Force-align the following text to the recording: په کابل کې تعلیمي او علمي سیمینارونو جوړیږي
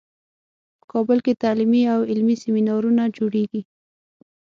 په 0.79 0.85
کابل 0.93 1.17
کې 1.25 1.39
تعلیمي 1.43 1.83
او 1.93 1.99
علمي 2.11 2.35
سیمینارونو 2.43 3.03
جوړیږي 3.17 3.61